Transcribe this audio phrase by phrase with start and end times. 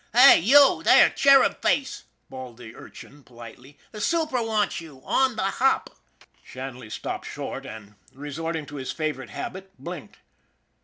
[0.15, 3.77] "Hi, you, there, cherub face!" bawled the urchin politely.
[3.23, 5.91] :< The super wants you on the hop!"
[6.43, 10.17] Shanley stopped short, and, resorting to his favorite habit, blinked.